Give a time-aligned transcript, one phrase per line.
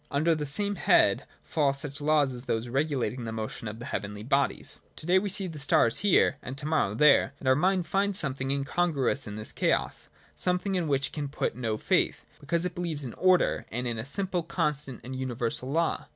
[0.09, 4.23] Under the same head fall such laws as those regulating the motion of the heavenly
[4.23, 4.79] bodies.
[4.95, 8.17] To day we see the stars here, and to morrow there: and our mind finds
[8.17, 12.65] something incongruous in this chaos— something in which it can put no faith, be cause
[12.65, 16.07] it beheves in order and in a simple, constant, and universal law.